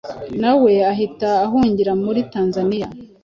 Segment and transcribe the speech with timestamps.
[0.41, 2.87] na we ahita ahungira muri Tanzania